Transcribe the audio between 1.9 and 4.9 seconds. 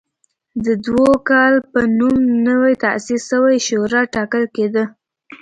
نوم نوې تاسیس شوې شورا ټاکل کېده.